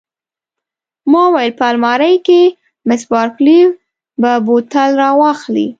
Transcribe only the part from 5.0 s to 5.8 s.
را واخلي.